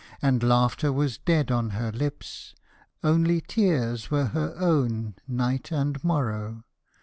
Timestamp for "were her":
4.09-4.55